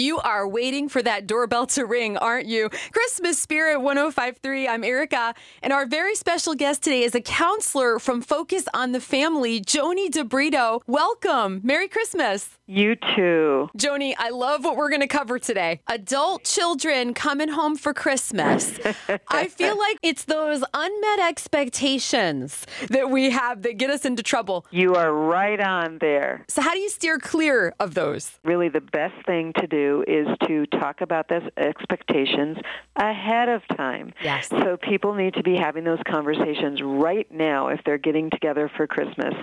[0.00, 2.68] You are waiting for that doorbell to ring, aren't you?
[2.92, 4.68] Christmas Spirit 1053.
[4.68, 9.00] I'm Erica, and our very special guest today is a counselor from Focus on the
[9.00, 10.80] Family, Joannie DeBrito.
[10.86, 11.60] Welcome.
[11.64, 12.58] Merry Christmas.
[12.66, 13.68] You too.
[13.76, 15.80] Joannie, I love what we're going to cover today.
[15.88, 18.78] Adult children coming home for Christmas.
[19.28, 24.66] I feel like it's those unmet expectations that we have that get us into trouble.
[24.70, 26.44] You are right on there.
[26.48, 28.38] So, how do you steer clear of those?
[28.44, 32.58] Really, the best thing to do is to talk about those expectations
[32.96, 34.12] ahead of time.
[34.22, 34.48] Yes.
[34.48, 38.86] So, people need to be having those conversations right now if they're getting together for
[38.86, 39.34] Christmas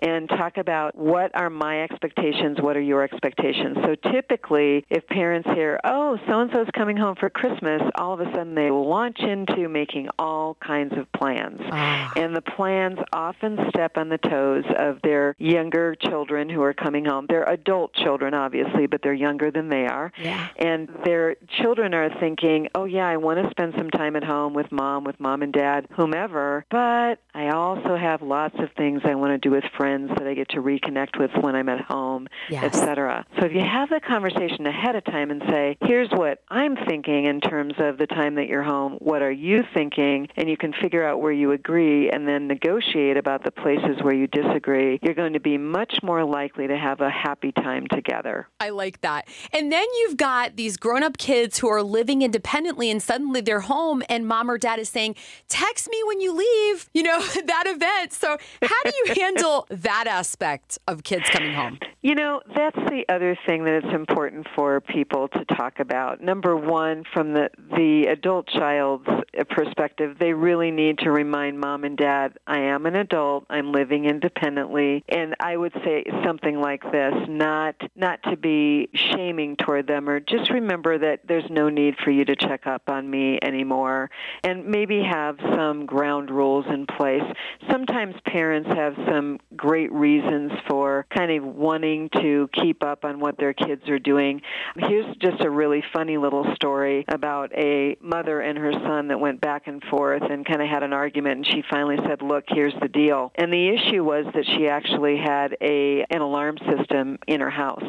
[0.00, 3.78] and talk about what are my expectations, what are your expectations.
[3.82, 8.14] So, typically, if parents hear, oh, so and so is coming home for Christmas, all
[8.14, 11.60] of a sudden they launch into making all kinds of plans.
[11.70, 12.12] Ah.
[12.16, 17.04] And the plans often step on the toes of their younger children who are coming
[17.04, 17.26] home.
[17.28, 19.99] They're adult children, obviously, but they're younger than they are.
[20.20, 20.48] Yeah.
[20.56, 24.54] And their children are thinking, oh, yeah, I want to spend some time at home
[24.54, 29.14] with mom, with mom and dad, whomever, but I also have lots of things I
[29.14, 32.28] want to do with friends that I get to reconnect with when I'm at home,
[32.48, 32.64] Yes.
[32.64, 33.24] etc.
[33.38, 37.24] So if you have the conversation ahead of time and say, here's what I'm thinking
[37.26, 40.72] in terms of the time that you're home, what are you thinking, and you can
[40.72, 45.14] figure out where you agree and then negotiate about the places where you disagree, you're
[45.14, 48.48] going to be much more likely to have a happy time together.
[48.60, 49.28] I like that.
[49.52, 53.60] And then you've got these grown up kids who are living independently and suddenly they're
[53.60, 55.16] home and mom or dad is saying,
[55.48, 58.12] text me when you leave, you know, that event.
[58.12, 61.78] So, how do you handle that aspect of kids coming home?
[62.02, 66.22] You know, that's the other thing that it's important for people to talk about.
[66.22, 71.84] Number one, from the, the adult child's uh, perspective, they really need to remind mom
[71.84, 76.82] and dad, I am an adult, I'm living independently, and I would say something like
[76.90, 81.96] this, not not to be shaming toward them or just remember that there's no need
[82.02, 84.10] for you to check up on me anymore
[84.42, 87.22] and maybe have some ground rules in place.
[87.70, 91.89] Sometimes parents have some great reasons for kind of wanting
[92.20, 94.42] to keep up on what their kids are doing.
[94.76, 99.40] Here's just a really funny little story about a mother and her son that went
[99.40, 102.74] back and forth and kind of had an argument and she finally said, "Look, here's
[102.80, 107.40] the deal." And the issue was that she actually had a an alarm system in
[107.40, 107.84] her house.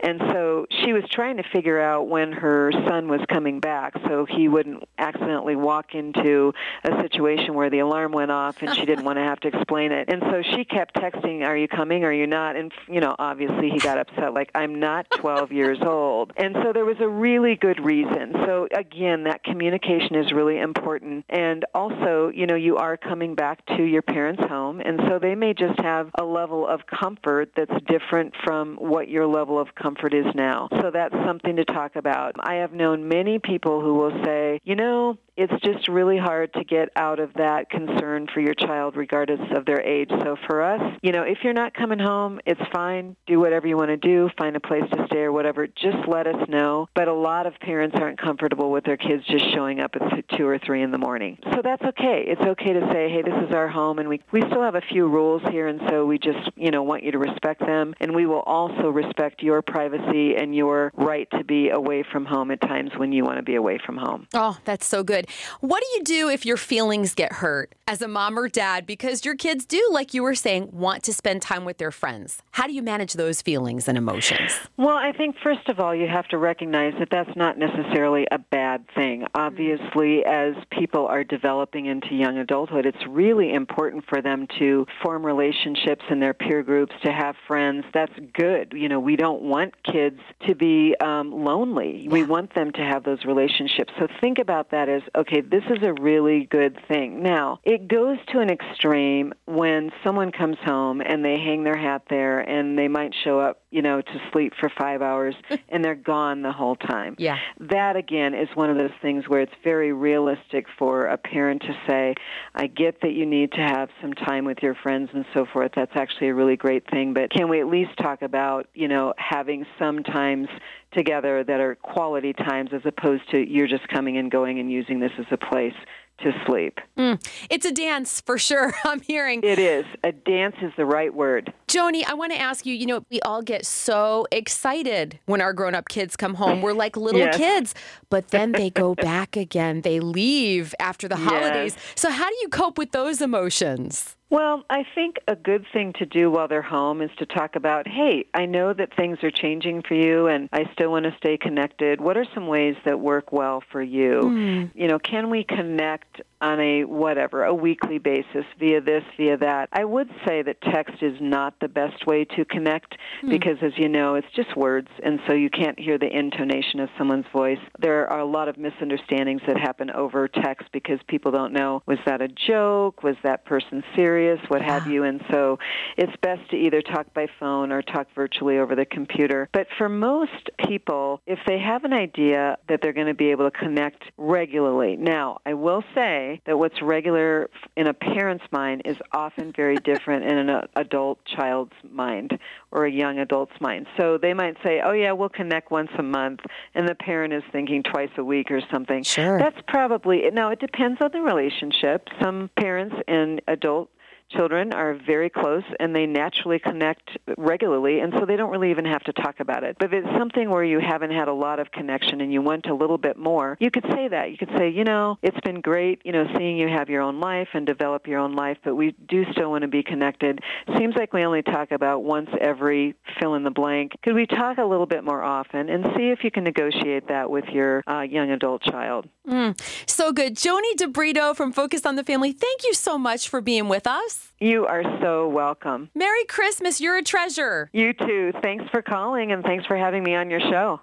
[0.00, 4.26] And so she was trying to figure out when her son was coming back so
[4.28, 6.52] he wouldn't accidentally walk into
[6.84, 9.92] a situation where the alarm went off and she didn't want to have to explain
[9.92, 10.08] it.
[10.08, 12.04] And so she kept texting, "Are you coming?
[12.04, 15.78] Are you not?" And you know, obviously he got upset like, "I'm not 12 years
[15.82, 18.32] old." And so there was a really good reason.
[18.46, 21.24] So again, that communication is really important.
[21.28, 25.34] And also, you know, you are coming back to your parents' home and so they
[25.34, 30.14] may just have a level of comfort that's different from what your level of comfort
[30.14, 30.68] is now.
[30.80, 32.34] So that's something to talk about.
[32.38, 36.64] I have known many people who will say, you know, it's just really hard to
[36.64, 40.10] get out of that concern for your child regardless of their age.
[40.10, 43.16] So for us, you know, if you're not coming home, it's fine.
[43.26, 45.66] Do whatever you want to do, find a place to stay or whatever.
[45.66, 46.88] Just let us know.
[46.94, 50.46] But a lot of parents aren't comfortable with their kids just showing up at 2
[50.46, 51.38] or 3 in the morning.
[51.52, 52.24] So that's okay.
[52.26, 54.80] It's okay to say, "Hey, this is our home and we we still have a
[54.80, 58.14] few rules here and so we just, you know, want you to respect them and
[58.14, 62.60] we will also respect your privacy and your right to be away from home at
[62.60, 65.23] times when you want to be away from home." Oh, that's so good.
[65.60, 69.24] What do you do if your feelings get hurt as a mom or dad because
[69.24, 72.42] your kids do, like you were saying, want to spend time with their friends?
[72.52, 74.52] How do you manage those feelings and emotions?
[74.76, 78.38] Well, I think first of all, you have to recognize that that's not necessarily a
[78.38, 79.26] bad thing.
[79.34, 85.24] Obviously, as people are developing into young adulthood, it's really important for them to form
[85.24, 87.84] relationships in their peer groups, to have friends.
[87.92, 88.72] That's good.
[88.74, 92.08] You know, we don't want kids to be um, lonely.
[92.10, 93.92] We want them to have those relationships.
[93.98, 97.22] So think about that as, okay, this is a really good thing.
[97.22, 102.02] Now, it goes to an extreme when someone comes home and they hang their hat
[102.10, 105.34] there and they might show up, you know, to sleep for five hours
[105.68, 107.14] and they're gone the whole time.
[107.18, 107.38] Yeah.
[107.60, 111.76] That, again, is one of those things where it's very realistic for a parent to
[111.86, 112.14] say,
[112.54, 115.72] I get that you need to have some time with your friends and so forth.
[115.76, 117.14] That's actually a really great thing.
[117.14, 120.48] But can we at least talk about, you know, having some times
[120.94, 125.00] together that are quality times as opposed to you're just coming and going and using
[125.00, 125.74] this as a place
[126.20, 126.78] to sleep.
[126.96, 127.20] Mm,
[127.50, 129.40] it's a dance for sure, I'm hearing.
[129.42, 129.84] It is.
[130.04, 131.52] A dance is the right word.
[131.66, 135.52] Joannie, I want to ask you, you know, we all get so excited when our
[135.52, 136.62] grown up kids come home.
[136.62, 137.36] We're like little Yes.
[137.36, 137.74] kids,
[138.10, 139.80] but then they go back again.
[139.80, 141.24] They leave after the Yes.
[141.28, 141.76] holidays.
[141.96, 144.14] So, how do you cope with those emotions?
[144.30, 147.86] Well, I think a good thing to do while they're home is to talk about,
[147.86, 151.36] hey, I know that things are changing for you and I still want to stay
[151.36, 152.00] connected.
[152.00, 154.20] What are some ways that work well for you?
[154.22, 154.70] Mm.
[154.74, 159.70] You know, can we connect on a whatever, a weekly basis via this, via that.
[159.72, 163.30] I would say that text is not the best way to connect mm.
[163.30, 166.90] because as you know, it's just words and so you can't hear the intonation of
[166.98, 167.58] someone's voice.
[167.78, 171.98] There are a lot of misunderstandings that happen over text because people don't know was
[172.04, 174.74] that a joke, was that person serious, what yeah.
[174.74, 175.04] have you.
[175.04, 175.58] And so
[175.96, 179.48] it's best to either talk by phone or talk virtually over the computer.
[179.52, 183.50] But for most people, if they have an idea that they're going to be able
[183.50, 184.96] to connect regularly.
[184.96, 190.24] Now, I will say that what's regular in a parent's mind is often very different
[190.24, 192.38] in an uh, adult child's mind
[192.70, 193.86] or a young adult's mind.
[193.96, 196.40] So they might say, "Oh yeah, we'll connect once a month,"
[196.74, 199.02] and the parent is thinking twice a week or something.
[199.02, 199.38] Sure.
[199.38, 200.50] That's probably now.
[200.50, 202.08] It depends on the relationship.
[202.22, 203.90] Some parents and adult
[204.30, 208.84] children are very close and they naturally connect regularly and so they don't really even
[208.84, 209.76] have to talk about it.
[209.78, 212.66] But if it's something where you haven't had a lot of connection and you want
[212.66, 214.30] a little bit more, you could say that.
[214.30, 217.20] You could say, you know, it's been great, you know, seeing you have your own
[217.20, 220.40] life and develop your own life, but we do still want to be connected.
[220.76, 223.92] Seems like we only talk about once every fill in the blank.
[224.02, 227.30] Could we talk a little bit more often and see if you can negotiate that
[227.30, 229.08] with your uh, young adult child?
[229.28, 230.36] Mm, so good.
[230.36, 234.13] Joannie DeBrito from Focus on the Family, thank you so much for being with us.
[234.40, 235.90] You are so welcome.
[235.94, 236.80] Merry Christmas.
[236.80, 237.70] You're a treasure.
[237.72, 238.32] You too.
[238.42, 240.80] Thanks for calling and thanks for having me on your show.